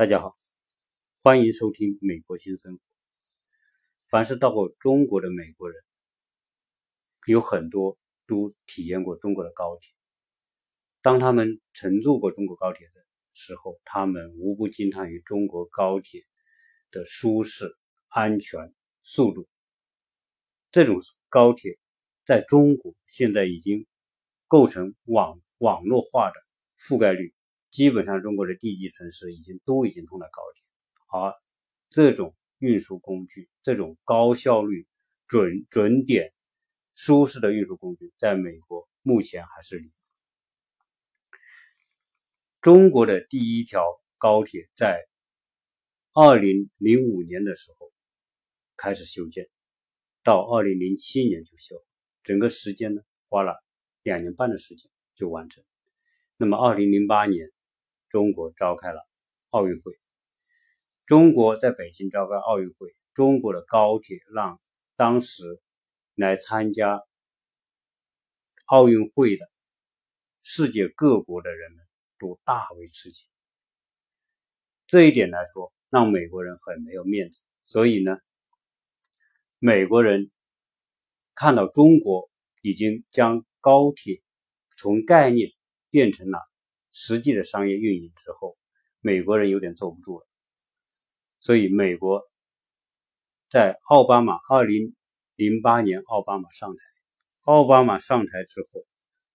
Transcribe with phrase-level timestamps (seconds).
[0.00, 0.34] 大家好，
[1.22, 2.78] 欢迎收听《美国新生活》。
[4.08, 5.78] 凡是到过中国的美国人，
[7.26, 9.92] 有很多都体验过中国的高铁。
[11.02, 13.04] 当他们乘坐过中国高铁的
[13.34, 16.24] 时候，他们无不惊叹于中国高铁
[16.90, 17.76] 的舒适、
[18.08, 18.72] 安全、
[19.02, 19.46] 速度。
[20.72, 20.96] 这种
[21.28, 21.78] 高铁
[22.24, 23.86] 在中国现在已经
[24.48, 26.40] 构成网网络化的
[26.78, 27.34] 覆盖率。
[27.70, 30.64] 基本上，中国的地级城市已经都已经通了高铁，
[31.06, 31.32] 而
[31.88, 34.88] 这种运输工具，这种高效率、
[35.28, 36.32] 准准点、
[36.92, 39.92] 舒适的运输工具，在美国目前还是零。
[42.60, 43.84] 中国的第一条
[44.18, 45.06] 高铁在
[46.12, 47.92] 二零零五年的时候
[48.76, 49.48] 开始修建，
[50.24, 51.76] 到二零零七年就修，
[52.24, 53.54] 整个时间呢花了
[54.02, 55.62] 两年半的时间就完成。
[56.36, 57.48] 那么二零零八年。
[58.10, 59.08] 中国召开了
[59.50, 59.98] 奥运会。
[61.06, 64.60] 中国在北京召开奥运会，中国的高铁让
[64.96, 65.62] 当时
[66.14, 67.02] 来参加
[68.66, 69.50] 奥运会的
[70.42, 71.86] 世界各国的人们
[72.18, 73.26] 都大为吃惊。
[74.86, 77.40] 这一点来说，让美国人很没有面子。
[77.62, 78.18] 所以呢，
[79.58, 80.32] 美国人
[81.34, 82.28] 看到中国
[82.60, 84.20] 已经将高铁
[84.76, 85.50] 从概念
[85.90, 86.49] 变成了。
[87.02, 88.58] 实际的商业运营之后，
[89.00, 90.26] 美国人有点坐不住了，
[91.38, 92.30] 所以美国
[93.48, 94.94] 在奥巴马二零
[95.34, 96.78] 零八年奥巴马上台，
[97.40, 98.84] 奥巴马上台之后，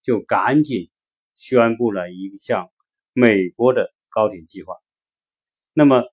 [0.04, 0.92] 就赶紧
[1.36, 2.72] 宣布了一项
[3.14, 4.76] 美国的高铁计划。
[5.74, 6.04] 那么，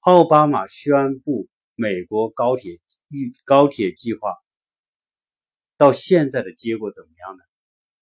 [0.00, 4.34] 奥巴马宣布美国高铁预高铁计划
[5.76, 7.44] 到现在的结果怎么样呢？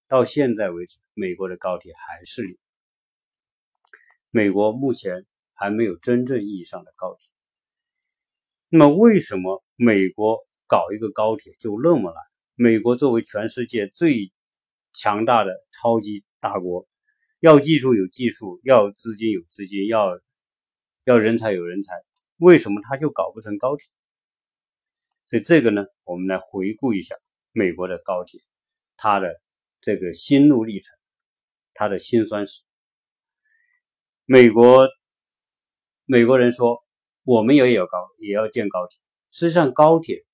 [0.08, 2.56] 到现在为止，美国的高铁还是零。
[4.30, 7.28] 美国目前还没有真正意义上的高铁。
[8.68, 12.22] 那么，为什么美国搞一个高铁就那么难？
[12.54, 14.32] 美国作为全世界最
[14.92, 16.86] 强大的超级大国，
[17.40, 20.20] 要技术有技术，要资金有资金，要
[21.04, 21.94] 要人才有人才，
[22.36, 23.90] 为什么他就搞不成高铁？
[25.26, 27.16] 所以这个呢，我们来回顾一下
[27.50, 28.40] 美国的高铁，
[28.96, 29.40] 它的。
[29.86, 30.98] 这个心路历程，
[31.72, 32.64] 他的辛酸史。
[34.24, 34.88] 美国
[36.06, 36.82] 美国人说，
[37.22, 38.98] 我们也要高，也要建高铁。
[39.30, 40.26] 实际上，高铁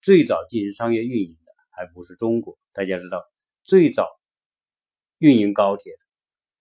[0.00, 2.56] 最早进行商业运营的还不是中国。
[2.72, 3.20] 大家知道，
[3.64, 4.06] 最早
[5.18, 5.98] 运营高铁的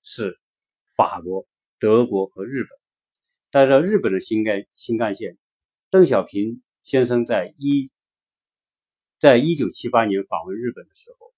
[0.01, 0.39] 是
[0.87, 2.79] 法国、德国和日本。
[3.51, 5.37] 大家知道，日本的新干新干线，
[5.91, 7.91] 邓小平先生在一
[9.19, 11.36] 在一九七八年访问日本的时候。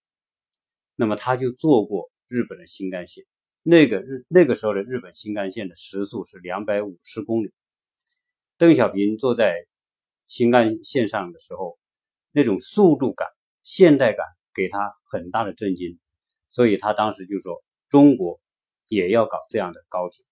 [0.99, 3.23] 那么他就坐过日本的新干线，
[3.63, 7.53] 那个日那个时候的日本新干线的时速是两百五十公里。
[8.57, 9.55] 邓小平坐在
[10.27, 11.79] 新干线上的时候，
[12.33, 13.29] 那种速度感、
[13.63, 15.97] 现代感给他很大的震惊，
[16.49, 18.41] 所以他当时就说：“中国
[18.89, 20.25] 也要搞这样的高铁，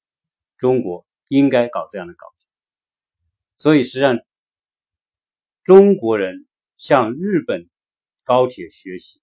[0.57, 2.49] 中国应该搞这样的高铁。”
[3.55, 4.19] 所以实际上，
[5.63, 6.45] 中国人
[6.75, 7.69] 向日本
[8.25, 9.21] 高铁学习。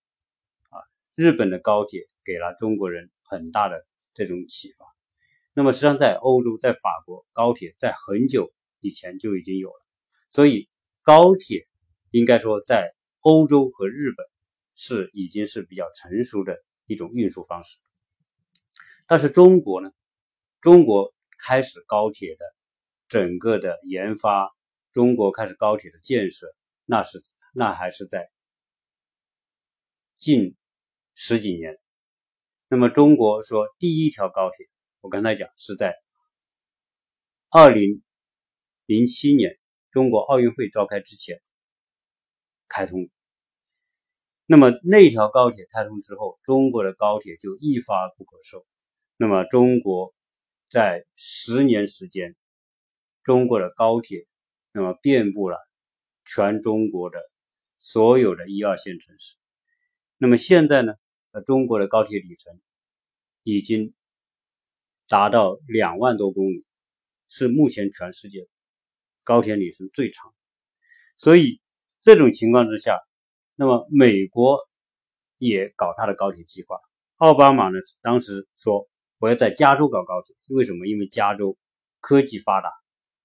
[1.15, 4.85] 日本的高铁给了中国人很大的这种启发。
[5.53, 9.81] 那么，实际上在欧洲，在法国，高铁在很久以前就已经有了。
[10.29, 10.69] 所以，
[11.03, 11.69] 高铁
[12.11, 14.27] 应该说在欧洲和日本
[14.75, 17.79] 是已经是比较成熟的一种运输方式。
[19.07, 19.93] 但是中国呢？
[20.61, 22.45] 中国开始高铁的
[23.07, 24.51] 整个的研发，
[24.91, 26.53] 中国开始高铁的建设，
[26.85, 27.21] 那是
[27.55, 28.29] 那还是在
[30.19, 30.57] 近。
[31.15, 31.79] 十几年，
[32.69, 34.69] 那么中国说第一条高铁，
[35.01, 35.95] 我刚才讲是在
[37.51, 38.03] 二零
[38.85, 39.59] 零七年
[39.93, 41.41] 中国奥运会召开之前
[42.69, 43.09] 开通。
[44.47, 48.67] 那么那条高铁开通之后，中国的高铁就一发不可收。
[49.17, 50.13] 那么中国
[50.69, 52.34] 在十年时间，
[53.22, 54.27] 中国的高铁
[54.72, 55.59] 那么遍布了
[56.25, 57.21] 全中国的
[57.78, 59.37] 所有的一二线城市。
[60.19, 60.95] 那么现在呢？
[61.36, 62.60] 那中国的高铁里程
[63.42, 63.92] 已经
[65.09, 66.65] 达到两万多公里，
[67.27, 68.47] 是目前全世界
[69.25, 70.33] 高铁里程最长。
[71.16, 71.60] 所以
[72.01, 73.01] 这种情况之下，
[73.57, 74.60] 那么美国
[75.39, 76.78] 也搞他的高铁计划。
[77.16, 78.89] 奥巴马呢，当时说
[79.19, 80.86] 我要在加州搞高铁，为什么？
[80.86, 81.59] 因为加州
[81.98, 82.71] 科技发达，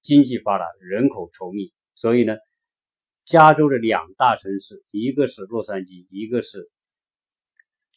[0.02, 2.36] 经济发达，人口稠密，所以呢，
[3.24, 6.72] 加州的两大城市，一个是洛杉矶，一个是。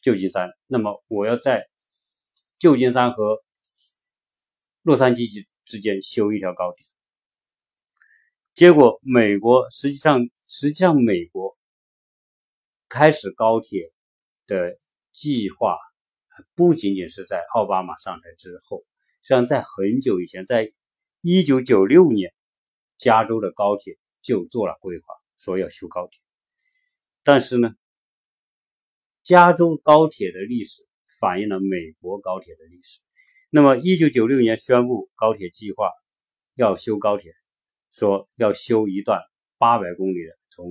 [0.03, 1.67] 旧金山，那么我要在
[2.59, 3.41] 旧金山和
[4.81, 6.85] 洛杉矶之之间修一条高铁。
[8.53, 11.57] 结果，美国实际上实际上美国
[12.89, 13.93] 开始高铁
[14.45, 14.77] 的
[15.13, 15.77] 计划，
[16.53, 18.83] 不仅仅是在奥巴马上台之后，
[19.21, 20.69] 实际上在很久以前，在
[21.21, 22.33] 一九九六年，
[22.97, 26.21] 加州的高铁就做了规划，说要修高铁。
[27.23, 27.73] 但是呢，
[29.23, 30.87] 加州高铁的历史
[31.19, 32.99] 反映了美国高铁的历史。
[33.49, 35.89] 那么，一九九六年宣布高铁计划
[36.55, 37.33] 要修高铁。
[37.95, 39.21] 说要修一段
[39.59, 40.65] 八百公里的从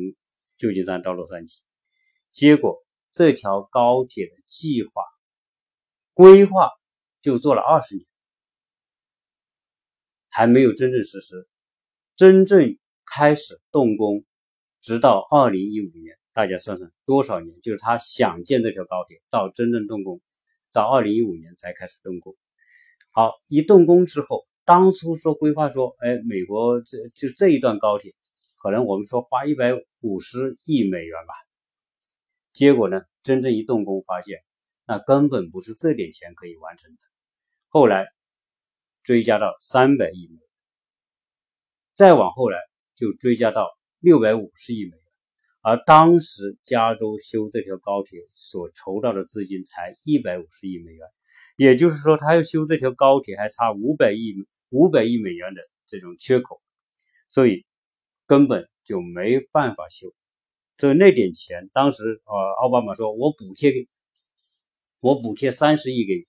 [0.59, 1.61] 旧金山到洛杉矶，
[2.33, 4.91] 结果这条高铁的计划
[6.15, 6.69] 规划
[7.21, 8.05] 就做了二十年，
[10.31, 11.49] 还没有真正实施，
[12.17, 12.77] 真正
[13.07, 14.25] 开始动工，
[14.81, 17.61] 直到二零一五年，大家算算多少年？
[17.61, 20.21] 就是他想建这条高铁到真正动工，
[20.73, 22.37] 到二零一五年才开始动工。
[23.11, 24.47] 好，一动工之后。
[24.65, 28.15] 当初说规划说，哎，美国这就这一段高铁，
[28.61, 31.35] 可能我们说花一百五十亿美元吧。
[32.53, 34.39] 结果呢，真正一动工发现，
[34.87, 36.99] 那根本不是这点钱可以完成的。
[37.67, 38.07] 后来
[39.03, 40.49] 追加到三百亿美元，
[41.93, 42.61] 再往后来
[42.95, 43.69] 就追加到
[43.99, 45.02] 六百五十亿美元，
[45.63, 51.09] 而当时加州修这条高铁所筹到的资金才一百五十亿美元。
[51.57, 54.35] 也就是说，他要修这条高铁，还差五百亿
[54.71, 56.61] 五百亿美元的这种缺口，
[57.29, 57.65] 所以
[58.27, 60.13] 根本就没办法修。
[60.79, 63.87] 所以那点钱，当时呃，奥巴马说：“我补贴给，
[64.99, 66.25] 我补贴三十亿给你。”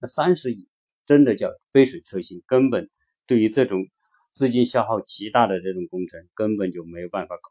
[0.00, 0.68] 那三十亿
[1.06, 2.90] 真的叫杯水车薪，根本
[3.26, 3.86] 对于这种
[4.32, 7.50] 资金消耗极大的这种工程，根本就没有办法搞。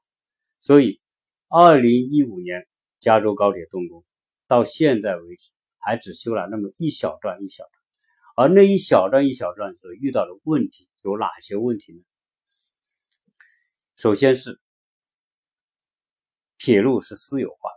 [0.59, 1.01] 所以，
[1.47, 2.67] 二零一五年
[2.99, 4.05] 加州高铁动工，
[4.47, 5.53] 到现在为止。
[5.81, 7.71] 还只修了那么一小段一小段，
[8.35, 12.01] 而那一小段一小段所遇到的问题有哪些问题呢？
[13.95, 14.59] 首先是
[16.57, 17.71] 铁路是私有化，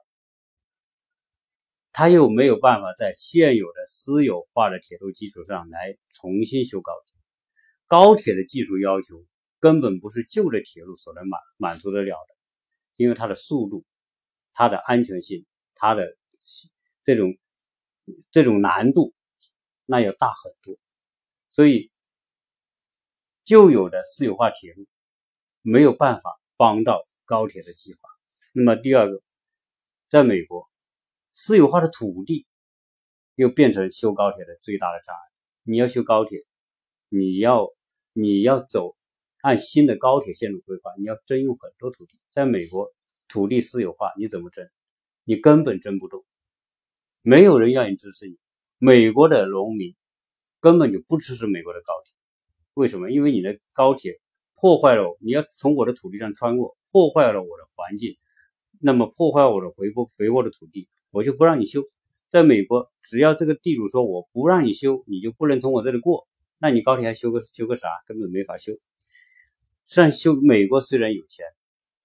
[1.92, 7.14] 他又没有办法在现有的私有化的铁路基础上来重新修高铁。
[7.86, 9.24] 高铁的技术要求
[9.60, 12.34] 根本不是旧的铁路所能满满足得了的，
[12.96, 13.84] 因为它的速度、
[14.52, 16.16] 它的安全性、它的
[17.04, 17.36] 这种。
[18.32, 19.14] 这种难度
[19.86, 20.76] 那要大很多，
[21.50, 21.92] 所以
[23.44, 24.88] 旧有的私有化铁路
[25.62, 28.00] 没有办法帮到高铁的计划。
[28.52, 29.22] 那么第二个，
[30.08, 30.68] 在美国，
[31.30, 32.44] 私有化的土地
[33.36, 35.20] 又变成修高铁的最大的障碍。
[35.62, 36.44] 你要修高铁，
[37.08, 37.68] 你要
[38.12, 38.96] 你要走
[39.42, 42.18] 按新的高铁线路规划，你要征用很多土地。
[42.30, 42.92] 在美国，
[43.26, 44.68] 土地私有化你怎么征？
[45.24, 46.24] 你根本征不动。
[47.22, 48.38] 没有人愿意支持你。
[48.78, 49.96] 美国的农民
[50.60, 52.14] 根本就不支持美国的高铁，
[52.74, 53.10] 为什么？
[53.10, 54.20] 因为你的高铁
[54.54, 58.16] 破坏了，你要从我的土地上穿过，破坏了我的环境，
[58.80, 61.82] 那么破坏我的肥沃肥沃的土地，我就不让你修。
[62.28, 66.28] 在美国，只要这个地主说我不让你修，你就不能从我这里过，
[66.58, 67.88] 那你高铁还修个修个啥？
[68.06, 68.72] 根本没法修。
[69.92, 71.44] 虽然修美国虽然有钱，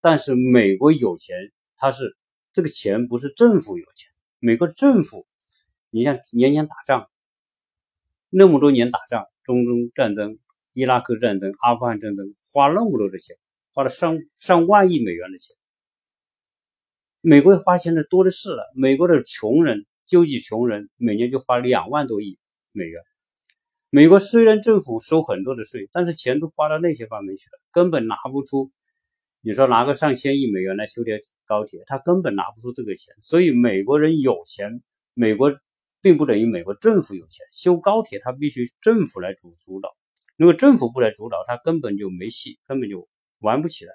[0.01, 1.37] 但是美国有钱，
[1.77, 2.17] 它是
[2.51, 4.11] 这个钱不是政府有钱。
[4.39, 5.25] 美国政府，
[5.89, 7.09] 你像年年打仗，
[8.29, 10.37] 那么多年打仗，中东战争、
[10.73, 13.37] 伊拉克战争、阿富汗战争，花那么多的钱，
[13.71, 15.55] 花了上上万亿美元的钱。
[17.21, 18.69] 美国花钱的多的是了。
[18.75, 22.37] 美国的穷人，救济穷人，每年就花两万多亿
[22.73, 23.01] 美元。
[23.89, 28.71] 美国虽然政府收很多的税，但是钱都花到那些方面去了，根本拿不出。
[29.39, 31.15] 你说拿个上千亿美元来修条
[31.45, 33.13] 高铁，他根本拿不出这个钱。
[33.21, 35.57] 所以美国人有钱，美国
[36.01, 37.45] 并不等于美国政府有钱。
[37.53, 39.95] 修高铁，他必须政府来主主导。
[40.35, 43.07] 如果政府不来主导，他根本就没戏，根本就
[43.39, 43.93] 玩不起来。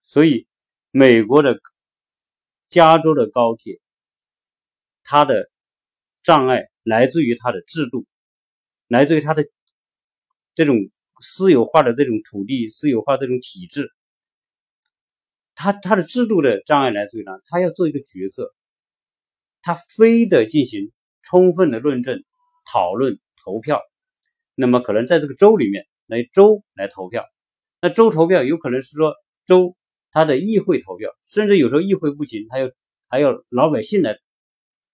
[0.00, 0.46] 所以，
[0.90, 1.60] 美国的
[2.66, 3.78] 加州的高铁，
[5.04, 5.50] 它的
[6.22, 8.06] 障碍来自于它的制度，
[8.90, 9.46] 来自于它的
[10.56, 10.76] 这种
[11.20, 13.88] 私有化的这种土地私有化这种体制。
[15.54, 17.38] 他他的制度的障碍来自于哪？
[17.46, 18.52] 他要做一个决策，
[19.62, 20.90] 他非得进行
[21.22, 22.24] 充分的论证、
[22.72, 23.80] 讨论、投票。
[24.56, 27.24] 那么可能在这个州里面来州来投票，
[27.80, 29.14] 那州投票有可能是说
[29.46, 29.76] 州
[30.10, 32.68] 他的议会投票，甚至有时候议会不行，他要
[33.06, 34.18] 还要老百姓来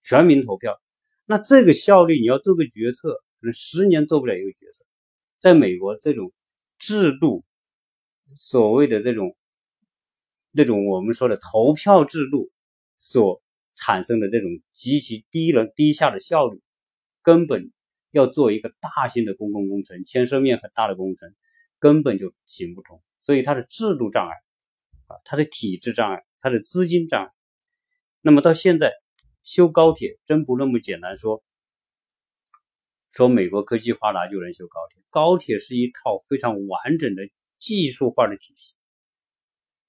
[0.03, 0.79] 全民投票。
[1.25, 3.23] 那这个效率，你要做个决策，
[3.53, 4.85] 十年做不了一个决策。
[5.39, 6.33] 在美国这种
[6.79, 7.45] 制度，
[8.37, 9.37] 所谓的这种。
[10.55, 12.51] 这种我们说的投票制度
[12.97, 13.43] 所
[13.75, 16.63] 产生的这种极其低能低下的效率，
[17.21, 17.71] 根本
[18.11, 21.35] 要做一个大型的公共工程，牵涉面很大的工程，
[21.79, 23.03] 根本就行不通。
[23.21, 24.35] 所以它的制度障碍
[25.09, 27.31] 啊，它的体制障碍，它的资金障碍。
[28.23, 28.95] 那么到现在
[29.43, 31.45] 修高铁真不那么简单，说
[33.17, 35.03] 说美国科技发达就能修高铁。
[35.09, 37.27] 高铁是一套非常完整的
[37.59, 38.75] 技术化的体系，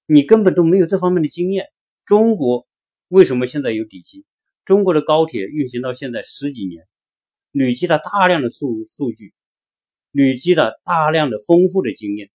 [0.05, 1.67] 你根本都没有这方面的经验。
[2.05, 2.65] 中国
[3.09, 4.25] 为什么现在有底气？
[4.63, 6.87] 中国的高铁运行到现在十几年，
[7.51, 9.33] 累积了大量的数数据，
[10.11, 12.29] 累积了大量的丰富的经验。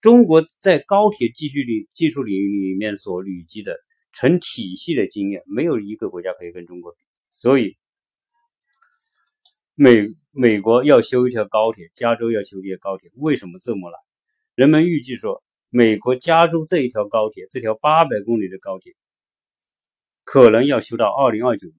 [0.00, 3.76] 中国在高铁技术里技术领域里面所累积的
[4.12, 6.98] 成体系的经验，没有一个国家可以跟中国比。
[7.30, 7.76] 所以，
[9.82, 13.98] 美美国要修一条高铁，加州要修一条高铁，为什么这么难？
[14.54, 18.94] 人们预计说，美国加州这一条高铁，这条八百公里的高铁，
[20.22, 21.76] 可能要修到二零二九年，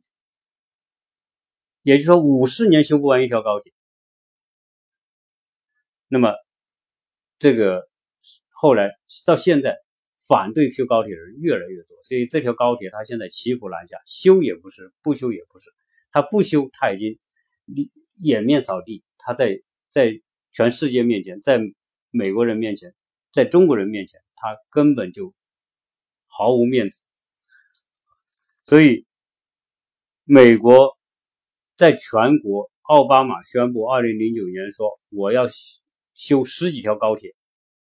[1.81, 3.71] 也就是说五十年修不完一条高铁。
[6.09, 6.35] 那么，
[7.39, 7.87] 这个。
[8.49, 8.91] 后来
[9.25, 9.77] 到现在，
[10.27, 15.69] 反对修高铁的人越来越多，所以这条高铁它现在骑虎难下，修也不是，不修也不是。
[16.11, 17.17] 它不修，它已经
[17.65, 20.11] 你掩面扫地，他在在
[20.51, 21.59] 全世界面前，在
[22.11, 22.93] 美国人面前，
[23.31, 25.33] 在中国人面前，他根本就
[26.27, 27.01] 毫无面子。
[28.65, 29.05] 所以，
[30.23, 30.97] 美国
[31.77, 35.47] 在全国，奥巴马宣布，二零零九年说我要
[36.13, 37.35] 修十几条高铁。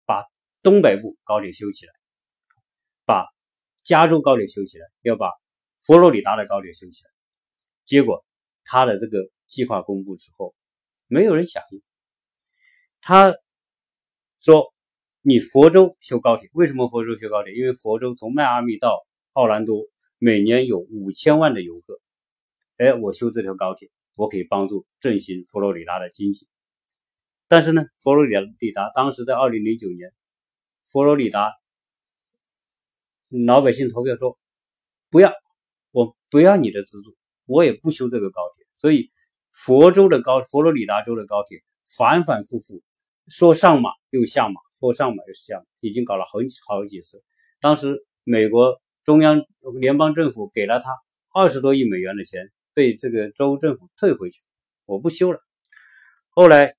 [0.08, 0.24] 把
[0.62, 1.92] 东北部高铁修起来，
[3.04, 3.26] 把
[3.82, 5.32] 加州高铁修起来，要把
[5.80, 7.10] 佛罗里达的高铁修起来。
[7.84, 8.24] 结果
[8.66, 10.54] 他的这个计划公布之后，
[11.06, 11.80] 没有人响应。
[13.00, 13.34] 他
[14.38, 14.74] 说
[15.22, 17.54] ：“你佛州修高铁，为什么佛州修高铁？
[17.54, 19.86] 因为佛州从迈阿密到奥兰多
[20.18, 22.00] 每年有五千万的游客。
[22.76, 26.46] 哎，我修这条高铁，我可以帮助振兴佛罗里达的经济。
[27.48, 30.12] 但是呢，佛罗里达当时在二零零九年。”
[30.88, 31.52] 佛罗里达
[33.46, 34.38] 老百姓投票说
[35.10, 35.32] ：“不要，
[35.90, 37.15] 我不要你的资助，
[37.46, 39.10] 我也不修这个高铁。”所以，
[39.52, 41.62] 佛州的高佛罗里达州的高铁
[41.96, 42.82] 反反复复
[43.28, 46.32] 说上马又下马，说上马又下马，已经搞了好
[46.68, 47.22] 好几次。
[47.60, 49.42] 当时美国中央
[49.80, 50.90] 联邦政府给了他
[51.32, 54.42] 二十多亿美元的钱，被这个州政府退回去，
[54.84, 55.40] 我不修了。
[56.28, 56.76] 后来，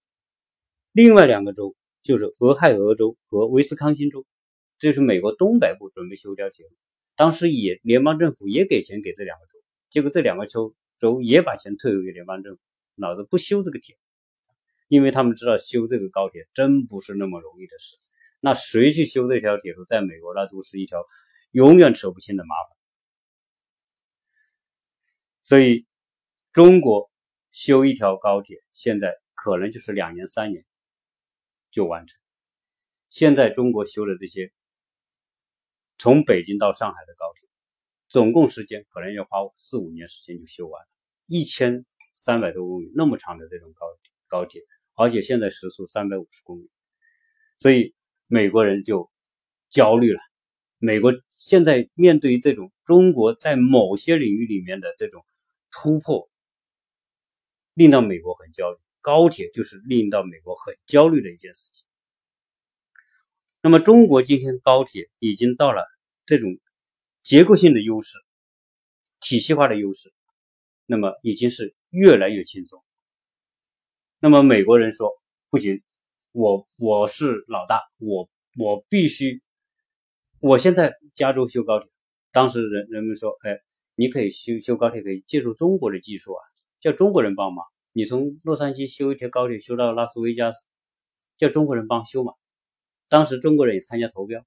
[0.92, 1.76] 另外两个州。
[2.04, 4.26] 就是俄亥俄州和威斯康星州，
[4.80, 6.72] 这是美国东北部准备修条铁路，
[7.18, 9.57] 当时也联邦政府也给钱给这两个州，
[9.90, 12.62] 结果这两个州州也把钱退回给联邦政府，
[12.96, 13.98] 老子不修这个铁，
[14.88, 17.98] 因为他们知道修这个高铁真不是那么容易的事，
[18.40, 21.06] 那谁去修这条铁路，在美国那都是一条
[21.52, 22.78] 永远扯不清的麻烦，
[25.44, 25.86] 所以
[26.54, 27.12] 中国
[27.52, 30.64] 修一条高铁，现在可能就是两年三年。
[31.70, 32.18] 就完成。
[33.10, 34.52] 现在中国修的这些
[36.00, 37.48] 从北京到上海的高铁，
[38.10, 40.88] 总共时间可能要花四五年时间就修完了，
[41.26, 43.86] 一千三百多公里那么长的这种高
[44.28, 44.62] 高铁，
[44.96, 46.70] 而且现在时速三百五十公里，
[47.58, 47.94] 所以
[48.28, 49.12] 美国人就
[49.70, 50.20] 焦虑了。
[50.80, 55.26] 美国现在面对这种中国在某些领域里面的这种
[55.72, 56.30] 突破，
[57.74, 58.78] 令到美国很焦虑。
[59.02, 61.88] 高铁就是令到美国很焦虑的一件事情。
[63.62, 65.84] 那么，中国今天高铁已经到了
[66.26, 66.58] 这种
[67.28, 68.18] 结构性的优势、
[69.20, 70.14] 体系化的优势，
[70.86, 72.82] 那么已经是越来越轻松。
[74.20, 75.12] 那么，美国人说
[75.50, 75.84] 不行，
[76.32, 79.42] 我我是老大，我我必须，
[80.40, 81.90] 我现在加州修高铁，
[82.32, 83.60] 当时人人们说，哎，
[83.96, 86.40] 你可以修修高铁，可以借助中国的技术啊，
[86.80, 87.66] 叫中国人帮忙。
[87.92, 90.66] 你从洛杉矶修一条高铁修到拉斯维加斯，
[91.36, 92.32] 叫中国人帮修嘛？
[93.10, 94.46] 当时中国人也参加投标，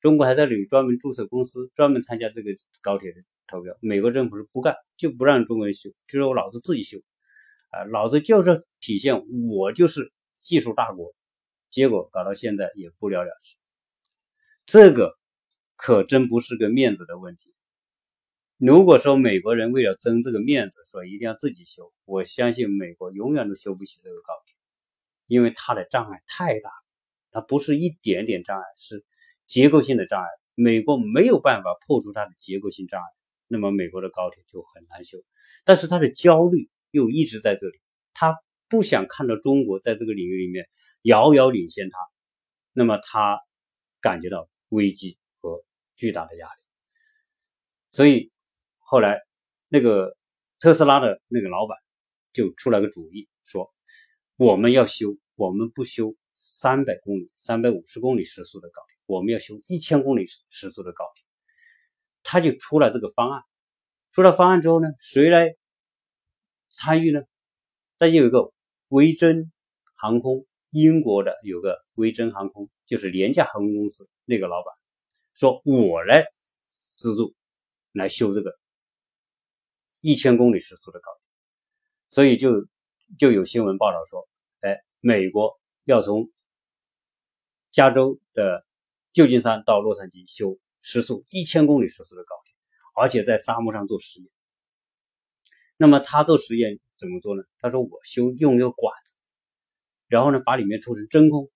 [0.00, 3.76] 中国还在里专门注册公司，专门参加这个高铁的投标。
[3.80, 6.98] 美国政府是不干，就不让中国人修，就说我老子自己修，
[7.70, 11.14] 啊，老子就是体现我就是技术大国。
[11.70, 13.56] 结果搞到现在也不了了之，
[14.66, 15.16] 这个
[15.76, 17.54] 可真不是个面子的问题。
[18.56, 24.56] 如果说美国人为了争这个面子，说一定要自己修，我相信美国永远都修不起这个高铁，
[25.28, 26.70] 因为它的障碍太大，
[27.30, 29.04] 它不是一点点障碍，是
[29.50, 30.28] 结构性的障碍。
[30.54, 33.06] 美国没有办法破除它的结构性障碍，
[33.48, 35.18] 那么美国的高铁就很难修。
[35.64, 37.80] 但是他的焦虑又一直在这里，
[38.14, 38.36] 他
[38.68, 40.68] 不想看到中国在这个领域里面
[41.02, 41.98] 遥遥领先他，
[42.72, 43.40] 那么他
[44.00, 45.64] 感觉到危机和
[45.96, 46.62] 巨大的压力，
[47.90, 48.30] 所以。
[48.92, 49.20] 后来，
[49.68, 50.16] 那个
[50.58, 51.78] 特斯拉的那个老板
[52.32, 53.72] 就出了个主意，说
[54.34, 61.24] 我们要修，我们不修三百公里、三百五十公里时速的高铁，我们要修一千公里时速的高铁。
[62.22, 63.42] 他就出了这个方案，
[64.12, 65.56] 出了方案之后呢，谁来
[66.68, 67.20] 参与呢？
[67.98, 68.52] 那就有一个
[68.88, 69.50] 维珍
[69.94, 74.74] 航空，英国的有个维珍航空，就是廉价航空公司那个老板
[75.34, 76.24] 说：“我来
[76.94, 77.34] 资助，
[77.92, 78.58] 来修这个
[80.00, 81.22] 一千公里时速的高铁。”
[82.08, 82.66] 所以就
[83.18, 84.28] 就有新闻报道说
[84.60, 86.30] ：“哎，美国要从
[87.70, 88.64] 加州的
[89.12, 92.54] 旧金山到洛杉矶修。”时速一千公里时速的高铁，
[92.96, 94.30] 而且在沙漠上做实验。
[95.76, 97.42] 那么他做实验怎么做呢？
[97.58, 99.12] 他说：“我修用一个管子，
[100.08, 101.50] 然后呢，把里面抽成真空，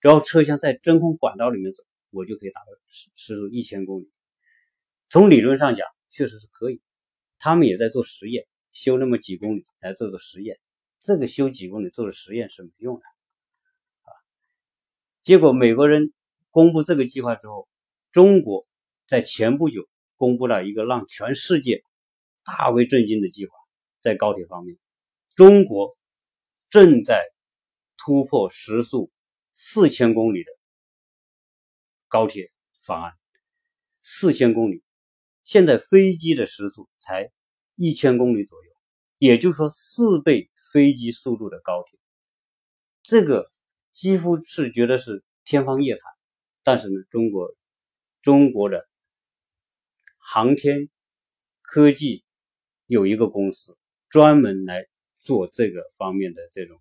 [0.00, 4.10] 然后车厢在真空管道里面走，我就可以达到时时速一千公里。
[5.10, 6.80] 从理论上讲，确实是可以。
[7.38, 10.58] 他们也在做实验，修那么几公里来做做实验。
[11.00, 13.02] 这个修几公里做的实验是没用的。
[15.28, 16.14] 结果美国人。”
[16.50, 17.68] 公布这个计划之后，
[18.10, 18.66] 中国
[19.06, 21.84] 在前不久公布了一个让全世界
[22.42, 23.52] 大为震惊的计划，
[24.00, 24.78] 在高铁方面，
[25.36, 25.98] 中国
[26.70, 27.22] 正在
[27.98, 29.12] 突破时速
[29.52, 30.50] 四千公里的
[32.08, 32.50] 高铁
[32.82, 33.12] 方案。
[34.00, 34.82] 四千公里，
[35.44, 37.30] 现在飞机的时速才
[37.76, 38.70] 一千公里左右，
[39.18, 42.00] 也就是说四倍飞机速度的高铁，
[43.02, 43.52] 这个
[43.98, 46.02] 几乎是觉得是天方夜谭。
[46.62, 47.52] 但是呢，中国
[48.22, 48.88] 中国的
[50.18, 50.88] 航天
[51.62, 52.24] 科技
[52.86, 53.76] 有一个公司
[54.08, 54.86] 专门来
[55.18, 56.80] 做这个方面的这种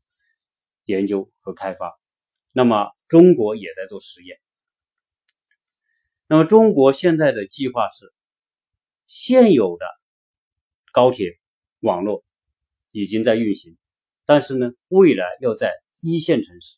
[0.85, 1.99] 研究和开发。
[2.51, 4.39] 那么中国也在做实验。
[6.27, 8.13] 那么中国现在的计划是，
[9.07, 9.87] 现有的
[10.91, 11.39] 高铁
[11.79, 12.23] 网络
[12.91, 13.75] 已经在运行，
[14.23, 16.77] 但是呢，未来要在一线城市。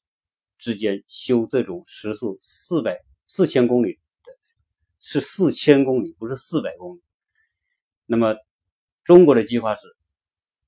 [0.60, 3.94] 之间修这种时速四百四千公里
[4.24, 4.34] 的，
[5.00, 7.02] 是四千公里，不是四百公里。
[8.06, 8.36] 那么
[9.06, 9.88] 中国的计划是，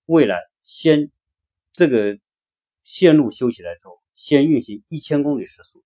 [0.05, 1.11] 未来先
[1.73, 2.17] 这个
[2.85, 5.83] 线路修起来之后，先运行一千公里时速，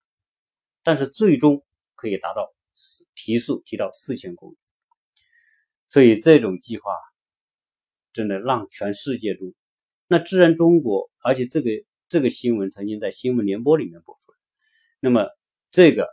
[0.84, 1.66] 但是最终
[1.96, 2.54] 可以达到
[3.16, 4.58] 提速提到四千公里。
[5.90, 6.92] 所以这种计划
[8.14, 9.56] 真的让全世界都，
[10.08, 11.72] 那自然中国，而且这个。
[12.16, 14.38] 这个新闻曾经在新闻联播里面播出来，
[15.02, 15.28] 那么
[15.70, 16.08] 这个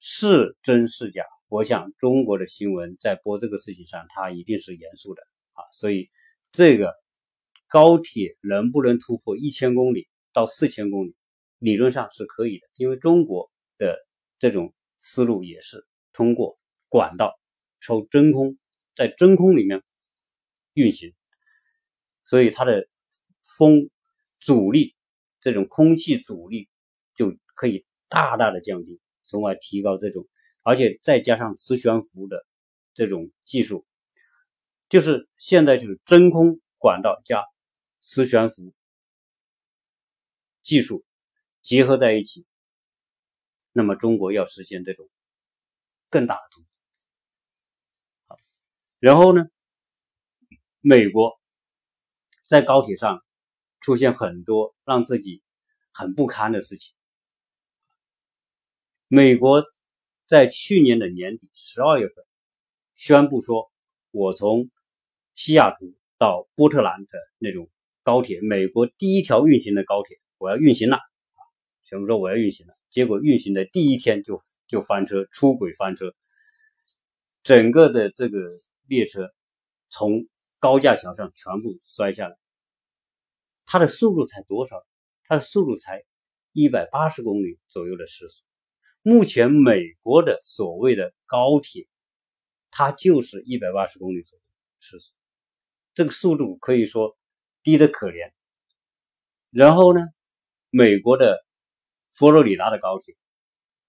[0.00, 1.22] 是真是假？
[1.46, 5.62] 我想中国的新闻在播这个事情上，它一定是严肃的啊。
[5.72, 6.10] 所以
[6.50, 6.92] 这个
[7.68, 11.14] 高铁能不能突破一千公里到四千公里，
[11.60, 13.96] 理论上是可以的，因为中国的
[14.40, 17.38] 这种思路也是通过管道
[17.78, 18.58] 抽真空，
[18.96, 19.84] 在真空里面
[20.72, 21.14] 运行，
[22.24, 22.88] 所以它的
[23.56, 23.88] 风。
[24.38, 24.94] 阻力，
[25.46, 26.68] 这种空气阻力
[27.14, 30.26] 就可以大大的降低，从而提高这种，
[30.64, 32.44] 而且再加上磁悬浮的
[32.94, 33.86] 这种技术，
[34.88, 37.44] 就是现在就是真空管道加
[38.00, 38.74] 磁悬浮
[40.62, 41.04] 技术
[41.62, 42.44] 结合在一起，
[43.70, 45.08] 那么中国要实现这种
[46.10, 46.68] 更大的突破。
[48.26, 48.36] 好，
[48.98, 49.44] 然后呢，
[50.80, 51.40] 美国
[52.48, 53.24] 在高铁上。
[53.80, 55.42] 出现很多让自己
[55.92, 56.94] 很不堪的事情。
[59.08, 59.64] 美国
[60.26, 62.24] 在去年的年底十二月份
[62.94, 63.70] 宣布说，
[64.10, 64.68] 我从
[65.34, 67.70] 西雅图到波特兰的那种
[68.02, 71.40] 高铁，美国第一条运行的高铁，我要运行了啊！
[71.84, 76.14] 宣布说我要运行了，结果运行的第一天就就翻车，出轨翻车，
[77.44, 78.38] 整个的这个
[78.86, 79.30] 列车
[79.88, 80.26] 从
[80.58, 82.36] 高架桥上全部摔下来。
[83.66, 84.86] 它的速度才多少？
[85.24, 86.04] 它的速度才
[86.52, 88.44] 一百八十公里左右的时速。
[89.02, 91.88] 目前美国的所谓的高铁，
[92.70, 94.44] 它就是一百八十公里左右
[94.78, 95.12] 时速，
[95.94, 97.18] 这个速度可以说
[97.64, 98.32] 低的可怜。
[99.50, 100.00] 然后呢，
[100.70, 101.44] 美国的
[102.12, 103.16] 佛罗里达的高铁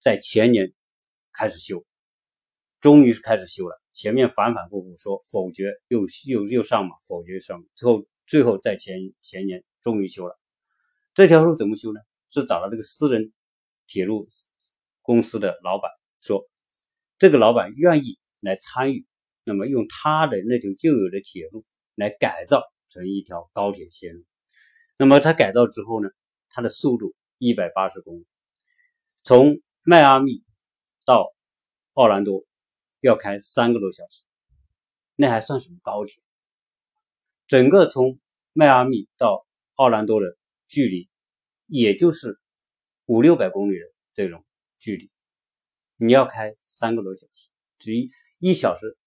[0.00, 0.72] 在前年
[1.32, 1.84] 开始修，
[2.80, 3.80] 终于是开始修了。
[3.92, 9.64] 前面反反复复说否决，又又又上马，否决上，最后最后在前前年。
[9.82, 10.38] 终于修了，
[11.14, 12.00] 这条路怎么修呢？
[12.30, 13.32] 是找了这个私人
[13.86, 14.26] 铁路
[15.02, 16.46] 公司的老板，说
[17.18, 19.06] 这个老板愿意来参与，
[19.44, 21.64] 那么用他的那条旧有的铁路
[21.94, 24.24] 来改造成一条高铁线路。
[24.98, 26.10] 那么他改造之后呢，
[26.50, 28.26] 它的速度一百八十公里，
[29.22, 30.44] 从迈阿密
[31.06, 31.32] 到
[31.94, 32.44] 奥兰多
[33.00, 34.24] 要开三个多小时，
[35.16, 36.22] 那还算什么高铁？
[37.46, 38.20] 整个从
[38.52, 39.46] 迈阿密到
[39.78, 40.36] 奥兰多的
[40.66, 41.08] 距离，
[41.66, 42.40] 也就是
[43.06, 44.44] 五六百公里的这种
[44.80, 45.08] 距离，
[45.96, 48.10] 你要开三个多小时，只一
[48.40, 48.98] 一小时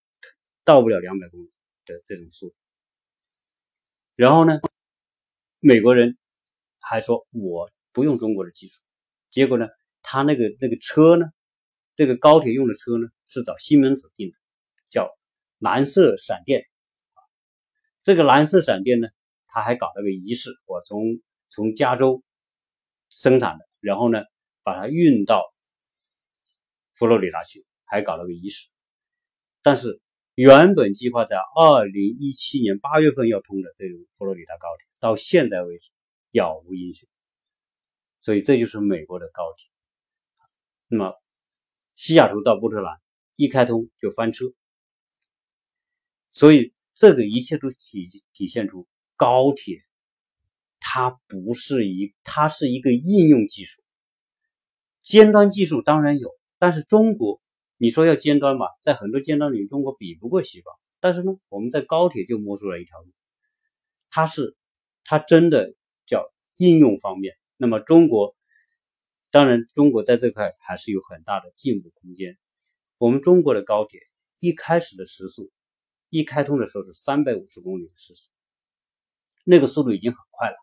[0.63, 1.51] 到不了两百公里
[1.85, 2.55] 的这种速度。
[4.15, 4.61] 然后呢，
[5.59, 6.17] 美国人
[6.79, 8.81] 还说我不用中国的技术，
[9.29, 9.67] 结果呢，
[10.01, 11.25] 他那个那个车呢，
[11.97, 14.37] 这个高铁用的车呢，是找西门子订的，
[14.89, 15.09] 叫
[15.57, 16.65] 蓝色闪电。
[18.03, 19.09] 这个蓝色闪电呢，
[19.53, 22.23] 他还搞了个仪式，我从从加州
[23.09, 24.23] 生产的，然后呢，
[24.63, 25.43] 把它运到
[26.95, 28.69] 佛罗里达去，还搞了个仪式。
[29.61, 30.01] 但是
[30.35, 35.91] 原本计划在二零一七年八月份要通的这种佛罗里达高铁，到现在为止
[36.31, 37.09] 杳无音讯。
[38.21, 39.69] 所以这就是美国的高铁。
[40.87, 41.13] 那么
[41.93, 42.99] 西雅图到波特兰
[43.35, 44.45] 一开通就翻车，
[46.31, 46.73] 所以。
[46.93, 48.85] 这个一切都体体现出
[49.21, 49.83] 高铁，
[50.79, 53.83] 它不是一，它是一个应用技术。
[55.03, 57.39] 尖端技术当然有，但是中国，
[57.77, 60.73] 你说要尖端吧，在很多尖端领域，中国比不过西方。
[60.99, 63.11] 但是呢，我们在高铁就摸出来一条路，
[64.09, 64.55] 它是，
[65.03, 65.75] 它真的
[66.07, 66.25] 叫
[66.57, 67.35] 应用方面。
[67.57, 68.35] 那么中国，
[69.29, 72.39] 当然中国在这块还是有很大的进步空间。
[72.97, 74.01] 我们中国的高铁
[74.39, 75.51] 一开始的时速。
[76.09, 78.30] 一开通的时候是三百五十公里的时速，
[79.45, 80.55] 那个速度已经很快了。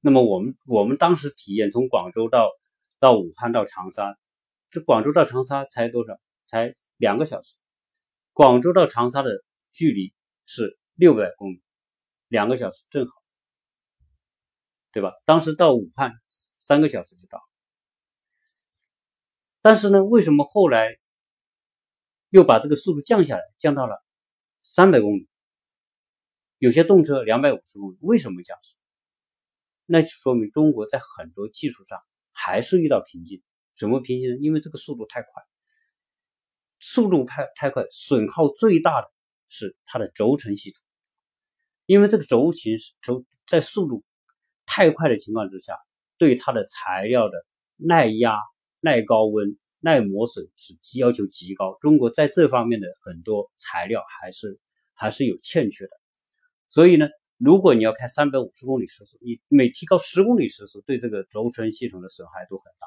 [0.00, 2.50] 那么我们我们当时体验从广州到
[2.98, 4.16] 到武汉到长沙，
[4.70, 6.18] 这广州到长沙才多少？
[6.46, 7.56] 才两个小时。
[8.32, 9.30] 广州到长沙的
[9.72, 11.62] 距离是六百公里，
[12.28, 13.12] 两个小时正好，
[14.92, 15.12] 对吧？
[15.24, 17.40] 当时到武汉三个小时就到。
[19.60, 20.96] 但是呢，为什么后来
[22.28, 23.96] 又把这个速度降下来，降到了？
[24.62, 25.28] 三百公里，
[26.58, 28.76] 有些动车两百五十公里，为什么加速？
[29.84, 32.00] 那就说明中国在很多技术上
[32.32, 33.42] 还是遇到瓶颈。
[33.74, 34.36] 什么瓶颈呢？
[34.40, 35.30] 因为这个速度太快，
[36.80, 39.08] 速度太太快，损耗最大的
[39.48, 40.80] 是它的轴承系统。
[41.86, 44.04] 因为这个轴承轴在速度
[44.64, 45.78] 太快的情况之下，
[46.18, 47.44] 对它的材料的
[47.76, 48.38] 耐压、
[48.80, 49.58] 耐高温。
[49.78, 54.58] 耐磨损是要求极高，中国在这方面的很多材料还是
[54.94, 55.90] 还是有欠缺的。
[56.68, 62.86] 所以呢，如果你要开三百五十公里时速，你每提高十公里时速，对这个轴承系统的损害都很大。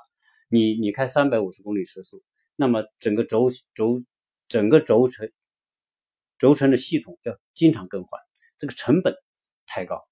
[0.50, 2.24] 你你开三百五十公里时速，
[2.56, 4.04] 那么整个轴轴
[4.48, 5.32] 整个轴承
[6.38, 8.20] 轴承的系统要经常更换，
[8.58, 9.16] 这个成本
[9.66, 10.08] 太高。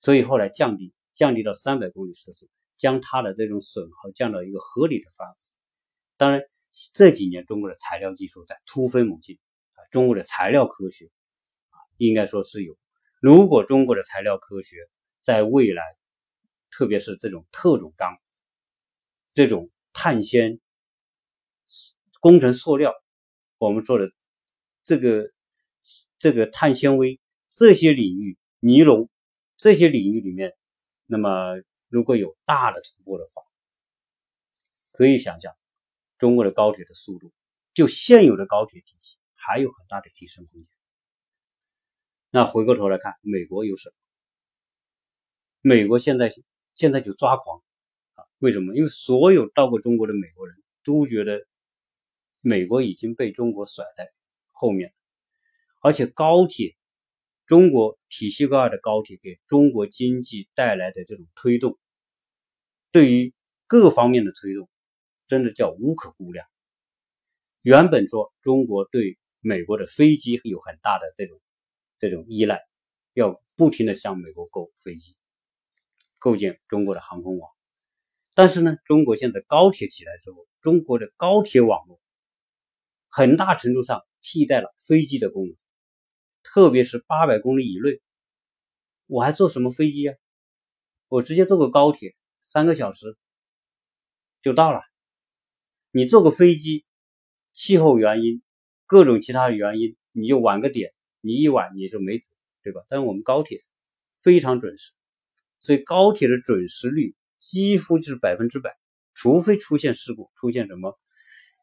[0.00, 2.48] 所以后来降低降低到三百公里时速。
[2.80, 5.34] 将它的这种损耗降到一个合理的范围。
[6.16, 6.42] 当然，
[6.94, 9.36] 这几年中国的材料技术在突飞猛进
[9.74, 11.10] 啊，中国的材料科学，
[11.98, 12.78] 应该说是有。
[13.20, 14.88] 如果中国的材料科学
[15.20, 15.84] 在未来，
[16.70, 18.16] 特别是这种特种钢、
[19.34, 20.58] 这种碳纤、
[22.20, 22.94] 工程塑料，
[23.58, 24.10] 我们说的
[24.82, 25.30] 这个
[26.18, 29.10] 这个碳纤维这些领域、尼龙
[29.56, 30.56] 这些领域里面，
[31.04, 31.62] 那么。
[31.90, 33.42] 如果有大的突破的话，
[34.92, 35.54] 可以想象，
[36.18, 37.32] 中国的高铁的速度，
[37.72, 40.77] 就现有的高铁体系还有很大的提升空间。
[42.38, 43.94] 那回过头来看，美国有什么？
[45.60, 46.30] 美国现在
[46.76, 47.64] 现在就抓狂
[48.14, 48.22] 啊！
[48.38, 48.76] 为什么？
[48.76, 51.44] 因为所有到过中国的美国人都觉得，
[52.40, 54.08] 美国已经被中国甩在
[54.52, 54.94] 后面，
[55.80, 56.76] 而且高铁。
[57.44, 61.76] 中国体系化的高铁给中国经济带来的这种推动，
[62.92, 63.34] 对于
[63.66, 64.70] 各方面的推动，
[65.26, 66.46] 真的叫无可估量。
[67.62, 71.40] 原本说中国对美国的飞机有很大的这种
[71.98, 72.60] 这种依赖，
[73.12, 75.16] 要不停的向美国购飞机，
[76.18, 77.50] 构建中国的航空网。
[78.34, 82.00] 但是呢，中国现在高铁起来之后，中国的高铁网络
[83.08, 85.56] 很大程度上替代了飞机的功能。
[86.44, 88.00] 特别是八百公里以内，
[89.06, 90.16] 我还坐什么飞机啊？
[91.08, 93.18] 我直接坐个高铁，三个小时
[94.40, 94.80] 就到了。
[95.90, 96.84] 你坐个飞机，
[97.52, 98.42] 气候原因、
[98.86, 102.24] 各种其他的原因，你就晚个点，你一晚你就没走
[102.62, 102.82] 对吧？
[102.88, 103.62] 但是我们高铁
[104.22, 104.92] 非常准时，
[105.60, 108.76] 所以高铁的准时率几乎就是百分之百，
[109.14, 110.98] 除非出现事故，出现什么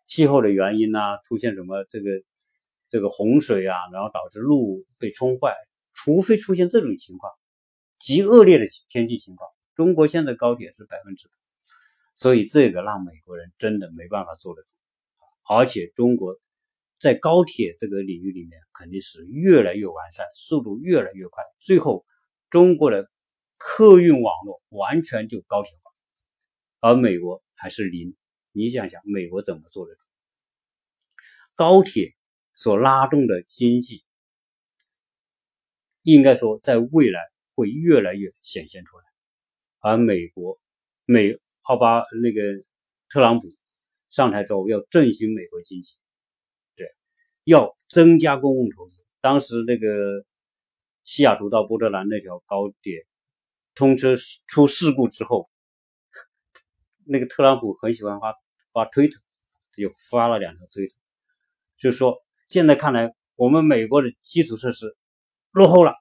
[0.06, 2.10] 气候的原因呐，出现什么这个。
[2.88, 5.56] 这个洪水啊，然后导致路被冲坏，
[5.96, 7.34] 除非出现这种情况，
[8.00, 11.34] 极恶劣的天气情况，中国现在高铁是百分之百，
[12.14, 14.70] 所以这个让美国人真的没办法坐得住，
[15.50, 16.40] 而且中国
[17.06, 22.04] 在高铁这个领域里面，肯定是越来越完善，速度越来越快，最后
[22.50, 23.12] 中国的
[23.58, 25.92] 客运网络完全就高铁化，
[26.80, 28.16] 而美国还是零。
[28.54, 29.96] 你想想，美国怎么做的？
[31.54, 32.16] 高铁
[32.56, 34.04] 所拉动的经济，
[36.02, 37.20] 应该说在未来
[37.54, 39.04] 会越来越显现出来。
[39.78, 40.60] 而美国
[41.06, 42.42] 美奥巴那个
[43.10, 43.46] 特朗普
[44.10, 46.00] 上台之后，要振兴美国经济，
[47.46, 49.06] 要增加公共投资。
[49.22, 50.26] 当时那个
[51.04, 53.08] 西雅图到波特兰那条高铁
[53.74, 54.16] 通车
[54.48, 55.50] 出事故之后，
[57.06, 58.36] 那个特朗普很喜欢发
[58.74, 59.22] 发推特，
[59.78, 60.96] 就发了两条推特。
[61.78, 62.18] 就说，
[62.50, 64.96] 现在看来，我们美国的基础设施
[65.52, 65.94] 落后了，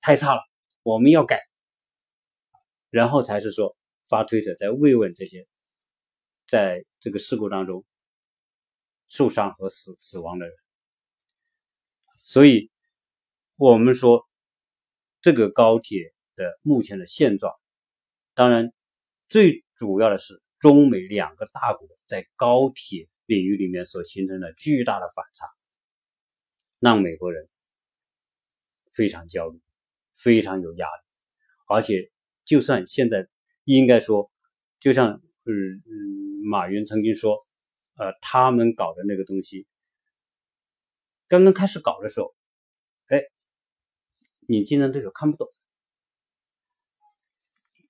[0.00, 0.40] 太差了，
[0.82, 1.40] 我们要改。
[2.90, 3.76] 然后才是说
[4.08, 5.46] 发推特，在慰问这些
[6.46, 7.84] 在这个事故当中
[9.08, 10.54] 受伤和死死亡的人。
[12.24, 12.72] 所以，
[13.54, 14.28] 我们说
[15.20, 17.54] 这个高铁的目前的现状，
[18.34, 18.72] 当然
[19.28, 23.08] 最主要的是中美两个大国在高铁。
[23.26, 25.46] 领域里面所形成的巨大的反差，
[26.78, 27.48] 让美国人
[28.92, 29.58] 非常焦虑，
[30.14, 31.02] 非常有压力。
[31.66, 32.12] 而且，
[32.44, 33.26] 就算现在
[33.64, 34.30] 应该说，
[34.78, 35.54] 就像嗯
[35.86, 37.46] 嗯，马云曾经说，
[37.96, 39.66] 呃，他们搞的那个东西，
[41.28, 42.34] 刚刚开始搞的时候，
[43.08, 43.22] 哎，
[44.48, 45.48] 你竞争对手看不懂，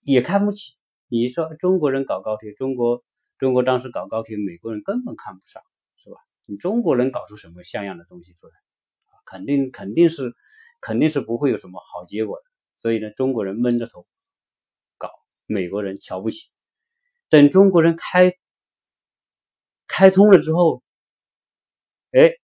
[0.02, 0.78] 也看不起。
[1.08, 3.04] 你说中国人搞高铁，中国。
[3.36, 5.60] 中国当时搞高铁，美国人根本看不上，
[5.96, 6.16] 是吧？
[6.46, 8.52] 你中国人搞出什么像样的东西出来，
[9.26, 10.32] 肯定肯定是
[10.80, 12.44] 肯定是不会有什么好结果的。
[12.76, 14.06] 所以呢，中国人闷着头
[14.98, 15.10] 搞，
[15.46, 16.48] 美国人瞧不起。
[17.28, 18.32] 等中国人开
[19.88, 20.82] 开通了之后，
[22.12, 22.36] 哎，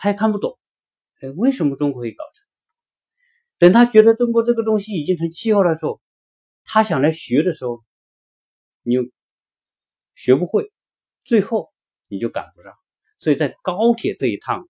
[0.00, 0.58] 他也看不懂，
[1.20, 2.46] 哎，为什么中国会搞成？
[3.58, 6.00] 等他觉得中国这个东西已经成气候的时候，
[6.64, 7.84] 他想来学的时候，
[8.82, 9.04] 你又。
[10.12, 10.70] 学不会，
[11.24, 11.72] 最后
[12.08, 12.74] 你就赶不上。
[13.16, 14.68] 所以在高铁这一趟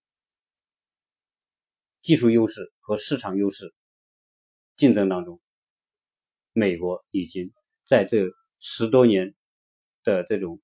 [2.00, 3.74] 技术优势和市场优势
[4.76, 5.40] 竞争当中，
[6.52, 7.52] 美国已经
[7.84, 8.26] 在这
[8.60, 9.34] 十多年
[10.04, 10.60] 的这种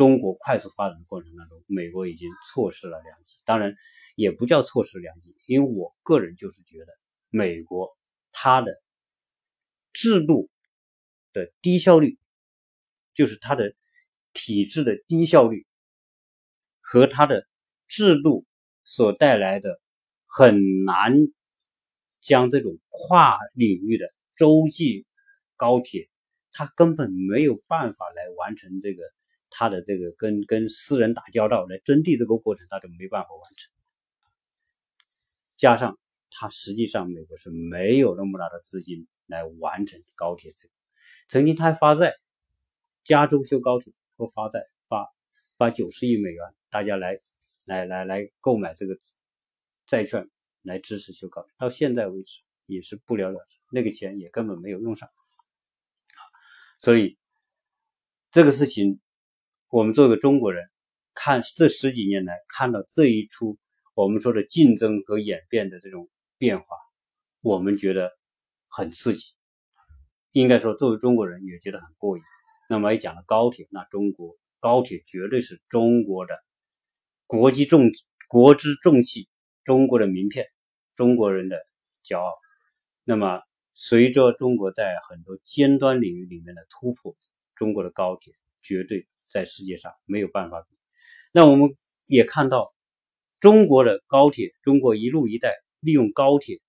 [0.00, 3.38] 中国快速发展的过程当中，美国已经错失了良机。
[3.44, 3.74] 当然，
[4.14, 6.86] 也不叫错失良机，因为我个人就是觉得，
[7.28, 7.94] 美国
[8.32, 8.72] 它的
[9.92, 10.48] 制度
[11.34, 12.18] 的低效率，
[13.14, 13.74] 就是它的。
[14.32, 15.66] 体制的低效率
[16.80, 17.48] 和它的
[17.88, 18.46] 制度
[18.84, 19.80] 所带来的
[20.24, 21.16] 很难
[22.20, 25.04] 将这种跨领域的洲际
[25.56, 26.08] 高铁，
[26.52, 29.02] 它根本没有办法来完成这个
[29.50, 33.70] 他的这个跟跟私人打交道来征地这个过程，他就没办法完成。
[35.58, 35.98] 加上
[36.30, 40.74] 他实际上美国是没有那么大的资金来完成高铁这个，
[41.28, 42.14] 曾经他还发债，
[43.04, 43.92] 加州修高铁。
[44.16, 45.10] 不发债，发
[45.56, 47.18] 发九十亿美元，大家来
[47.64, 48.98] 来来来购买这个
[49.86, 50.28] 债券
[50.60, 51.50] 来支持修高铁。
[51.56, 55.08] 到现在为止也是不了了之，那个钱也根本没有用上。
[56.78, 57.16] 所以
[58.30, 59.00] 这个事情，
[59.70, 60.68] 我们作为中国人
[61.14, 63.56] 看这十几年来看到这一出
[63.94, 66.66] 我们说的竞争和演变的这种变化，
[67.40, 68.10] 我们觉得
[68.66, 69.32] 很刺激。
[70.32, 72.24] 应该说，作为中国人也觉得很过瘾。
[72.68, 76.34] 那么也讲了高铁，那中国高铁绝对是中国的
[77.28, 77.92] 国际重
[78.28, 79.28] 国之重器，
[79.62, 80.46] 中国的名片，
[80.96, 81.56] 中国人的
[82.04, 82.32] 骄傲。
[83.04, 83.40] 那么
[83.72, 87.16] 随着中国在很多尖端领域里面的突破，
[87.54, 90.76] 中国的高铁绝对在世界上没有办法比。
[91.32, 92.74] 那我们也看到
[93.38, 96.60] 中国的高铁，中国一路一带利用高铁，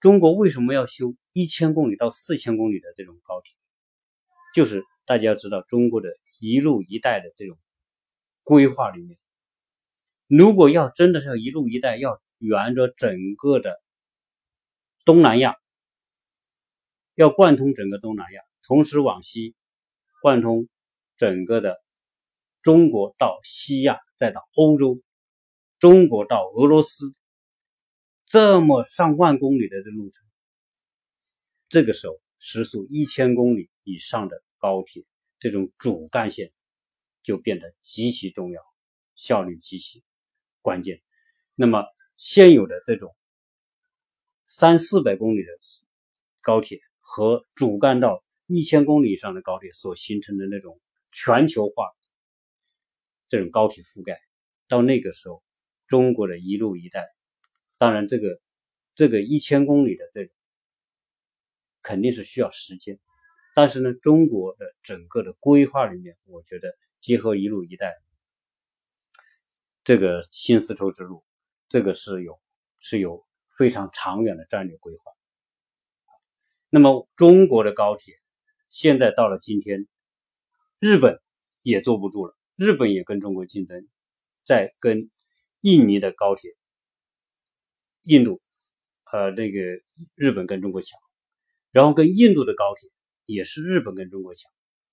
[0.00, 3.54] 中国为什么要修一千公里到四千公里的这种高铁？
[4.54, 4.82] 就是。
[5.08, 6.08] 大家要知道，中国的
[6.40, 7.56] 一路一带的这种
[8.42, 9.16] 规划里面，
[10.26, 13.80] 如果要真的是要一路一带，要沿着整个的
[15.04, 15.54] 东南亚，
[17.14, 19.54] 要贯通整个东南亚，同时往西
[20.22, 20.68] 贯通
[21.16, 21.80] 整个的
[22.66, 25.00] 中国到西亚，再到欧洲，
[25.78, 27.14] 中国到俄罗斯，
[28.24, 30.26] 这么上万公里的这路程，
[31.68, 34.42] 这个时候时速一千公里以上的。
[34.58, 35.04] 高铁
[35.38, 36.50] 这种主干线
[37.22, 38.62] 就变得极其重要，
[39.14, 40.02] 效率极其
[40.60, 41.02] 关键。
[41.54, 41.84] 那么
[42.16, 43.14] 现有的这种
[44.46, 45.52] 三四百公里的
[46.40, 50.80] 高铁和主干道一千公里以上的高铁所形成的那种
[51.12, 51.92] 全球化
[53.28, 54.20] 这种高铁覆盖，
[54.68, 55.42] 到那个时候
[55.86, 57.06] 中国的一路一带，
[57.78, 58.40] 当然这个
[58.94, 60.30] 这个一千公里的这
[61.82, 62.98] 肯定是需要时间，
[63.54, 67.94] 但是呢，中国的整个的规划里面，我觉得结合一路一带
[69.84, 71.24] 这个新丝绸之路，
[71.68, 72.40] 这个是有
[72.80, 73.24] 是有
[73.56, 75.12] 非常长远的战略规划。
[76.68, 78.14] 那么中国的高铁
[78.68, 79.86] 现在到了今天，
[80.78, 81.20] 日本
[81.62, 83.86] 也坐不住了，日本也跟中国竞争，
[84.44, 85.10] 在跟
[85.60, 86.56] 印尼的高铁，
[88.02, 88.40] 印度，
[89.12, 89.60] 呃，那个
[90.14, 90.98] 日本跟中国抢，
[91.70, 92.90] 然后跟印度的高铁
[93.26, 94.50] 也是日本跟中国抢，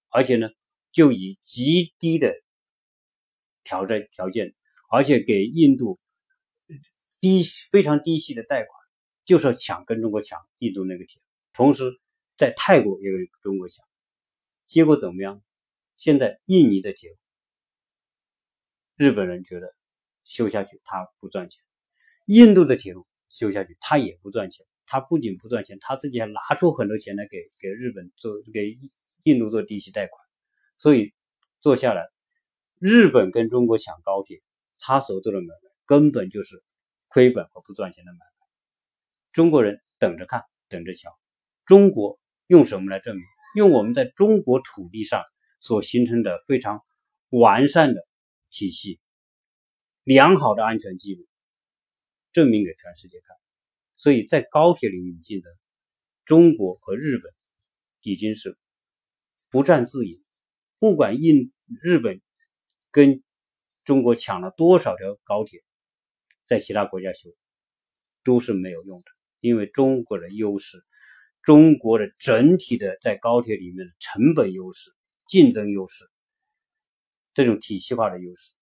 [0.09, 0.49] 而且呢，
[0.91, 2.33] 就以极低的
[3.63, 4.53] 条件条件，
[4.89, 5.99] 而且给印度
[7.19, 8.69] 低非常低息的贷款，
[9.23, 11.21] 就是要抢跟中国抢印度那个铁。
[11.53, 11.99] 同时，
[12.35, 13.85] 在泰国也跟中国抢，
[14.65, 15.41] 结果怎么样？
[15.95, 17.15] 现在印尼的铁，
[18.95, 19.73] 日本人觉得
[20.23, 21.63] 修下去他不赚钱；
[22.25, 24.65] 印度的铁路修下去他也不赚钱。
[24.85, 28.77] 他不仅不赚钱，他自己还拿出很多钱来给给日本做给
[29.23, 30.21] 印度做低息贷款。
[30.77, 31.13] 所以
[31.61, 32.09] 做下来，
[32.79, 34.41] 日本跟中国抢高铁，
[34.77, 36.61] 他所做的买卖根本就是
[37.07, 38.25] 亏本和不赚钱的买卖。
[39.31, 41.09] 中国人等着看，等着瞧。
[41.65, 43.23] 中国用什么来证明？
[43.55, 45.23] 用我们在中国土地上
[45.59, 46.81] 所形成的非常
[47.29, 48.05] 完善的
[48.53, 49.01] 体系、
[50.03, 51.27] 良好的安全记录，
[52.31, 53.35] 证明给全世界看。
[53.95, 55.51] 所以在高铁领域竞争，
[56.23, 57.33] 中国和日本
[58.01, 58.57] 已经是
[59.49, 60.23] 不战自赢。
[60.77, 62.21] 不管印日本
[62.91, 63.23] 跟
[63.85, 65.63] 中国抢了多少条高铁，
[66.45, 67.29] 在其他国家修
[68.23, 69.05] 都是没有用的，
[69.39, 70.85] 因为中国的优势。
[71.41, 74.91] 中国的整体的在高铁里面的成本优势、
[75.27, 76.05] 竞争优势，
[77.33, 78.53] 这种体系化的优势，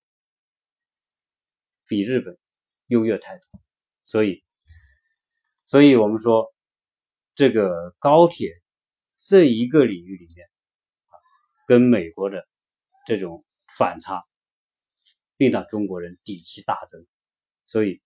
[1.87, 2.37] 比日本
[2.87, 3.45] 优越太多。
[4.03, 4.43] 所以，
[5.65, 6.53] 所以我们说，
[7.35, 8.49] 这个高铁
[9.17, 10.47] 这一个领域里面
[11.07, 11.13] 啊，
[11.67, 12.47] 跟美国的
[13.05, 13.45] 这种
[13.77, 14.23] 反差，
[15.37, 17.05] 令到中国人底气大增。
[17.65, 18.01] 所以，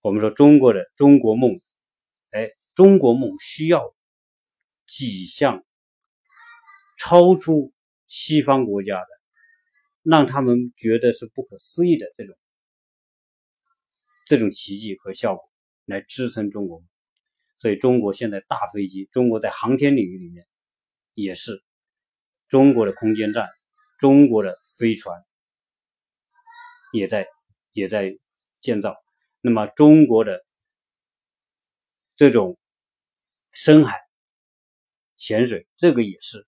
[0.00, 1.60] 我们说中国的中国梦，
[2.30, 2.50] 哎。
[2.74, 3.94] 中国梦需要
[4.84, 5.64] 几项
[6.98, 7.72] 超出
[8.08, 9.06] 西方国家的，
[10.04, 12.36] 让他们觉得是不可思议的这种
[14.26, 15.42] 这种奇迹和效果
[15.84, 16.84] 来支撑中国。
[17.56, 20.46] 所以，中国现在大飞机，中国在航天领域里面
[21.14, 21.64] 也是
[22.48, 23.48] 中国的空间站，
[23.98, 25.24] 中国的飞船
[26.92, 27.26] 也在
[27.72, 28.16] 也在
[28.60, 28.94] 建造。
[29.40, 30.44] 那么，中国的
[32.14, 32.56] 这种。
[33.56, 34.00] 深海
[35.16, 36.44] 潜水，这个也是，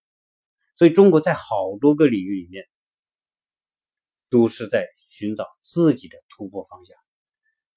[0.75, 2.66] 所以中国在好多个领域里面
[4.29, 6.97] 都是在寻找自己的突破方向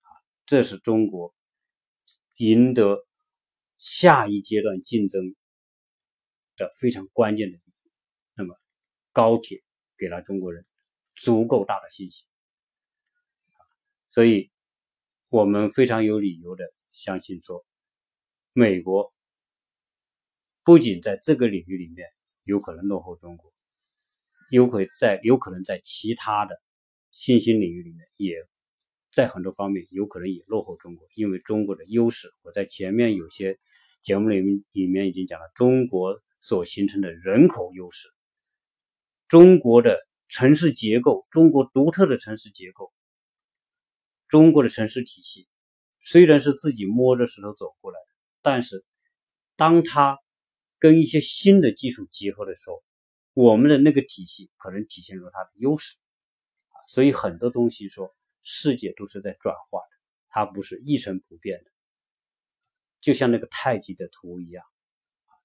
[0.02, 0.10] 啊，
[0.46, 1.34] 这是中国
[2.38, 3.06] 赢得
[3.78, 5.36] 下一阶段竞争
[6.56, 7.60] 的非常关键的。
[8.34, 8.56] 那么，
[9.12, 9.62] 高铁
[9.98, 10.66] 给了中国人
[11.16, 12.28] 足够大的信心，
[14.08, 14.52] 所以
[15.30, 17.66] 我们非常有理由的相信说，
[18.54, 19.14] 美国。
[20.62, 22.08] 不仅在这个领域里面
[22.44, 23.52] 有可能落后中国，
[24.50, 26.60] 有可在有可能在其他的
[27.12, 28.36] 新兴领域里面，也
[29.12, 31.08] 在很多方面有可能也落后中国。
[31.16, 33.60] 因为中国的优势，我在前面有些
[34.02, 38.08] 节目里面里面已经讲了，中国所形成的人口优势，
[39.28, 42.92] 中国的城市结构，中国独特的城市结构，
[44.28, 45.48] 中国的城市体系，
[46.00, 48.08] 虽然是自己摸着石头走过来的，
[48.42, 48.86] 但是
[49.56, 50.18] 当它
[50.78, 52.82] 跟一些新的技术结合的时候，
[53.34, 55.98] 我们的那个体系可能体现出它的优势
[56.70, 56.76] 啊。
[56.88, 59.98] 所以很多东西说世界都是在转化的，
[60.30, 61.72] 它不是一成不变的。
[63.02, 64.66] 就像那个太极的图一样，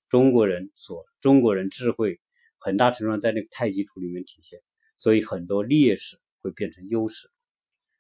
[0.09, 2.21] 中国人所中国人智慧
[2.59, 4.61] 很大程度上在那个太极图里面体现，
[4.97, 7.29] 所以很多劣势会变成优势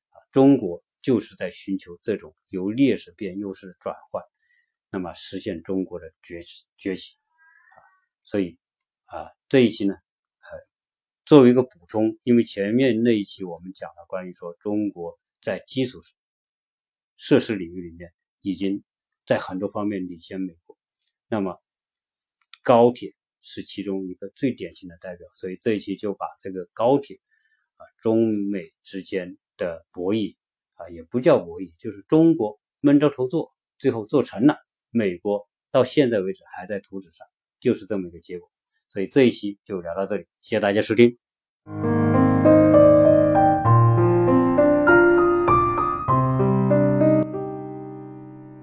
[0.08, 0.18] 啊。
[0.32, 4.22] 中国就是在寻求这种由劣势变优势的转换，
[4.90, 7.16] 那么实现中国的崛起崛起。
[7.16, 7.78] 啊
[8.24, 8.58] 所以，
[9.14, 10.58] 啊，这一期呢，呃，
[11.24, 16.00] 作为一个补充，因为前面那一期我们讲了关于说中国在基础
[17.16, 18.82] 设施领域里面已经
[19.24, 20.76] 在很多方面领先美国，
[21.28, 21.62] 那么
[22.64, 27.20] 高铁是其中一个最典型的代表，所以这一期就把这个高铁
[27.76, 30.34] 啊，中美之间的博弈
[30.72, 34.56] 啊，也不叫博弈，就是中国闷着头做，最后做成了，
[34.90, 37.24] 美国到现在为止还在图纸上。
[37.60, 38.50] 就是这么一个结果，
[38.94, 41.18] 所以这一期就聊到这里，谢谢大家收听。